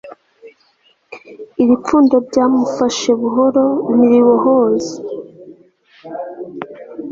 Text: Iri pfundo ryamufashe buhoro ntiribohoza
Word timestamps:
Iri 1.61 1.75
pfundo 1.83 2.15
ryamufashe 2.27 3.09
buhoro 3.21 3.65
ntiribohoza 3.95 4.95